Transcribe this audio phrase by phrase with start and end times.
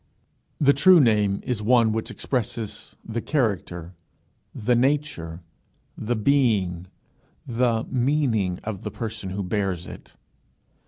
[0.59, 3.93] The true name is one which expresses the character,
[4.51, 5.43] the nature,
[5.95, 6.87] the being,
[7.45, 10.15] the meaning of the person who bears it.